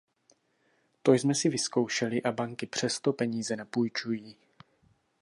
To 1.03 1.13
jsme 1.13 1.35
si 1.35 1.49
vyzkoušeli 1.49 2.23
a 2.23 2.31
banky 2.31 2.65
přesto 2.65 3.13
peníze 3.13 3.55
nepůjčují. 3.55 4.37